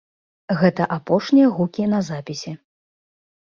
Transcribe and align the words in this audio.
Гэта 0.61 0.87
апошнія 0.95 1.51
гукі 1.59 1.85
на 1.93 2.01
запісе. 2.09 2.55